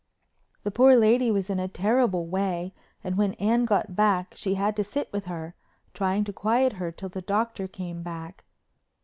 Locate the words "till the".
6.91-7.21